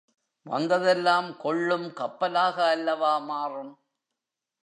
வந்ததெல்லாம் 0.45 1.37
கொள்ளும் 1.37 1.93
கப்பலாக 1.93 2.57
அல்லவா 2.69 3.17
மாறும்! 3.19 3.73